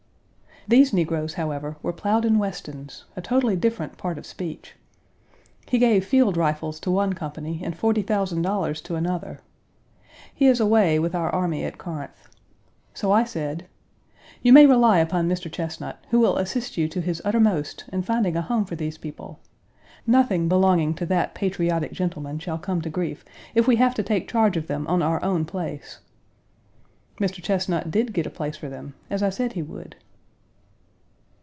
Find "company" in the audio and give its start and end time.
7.13-7.61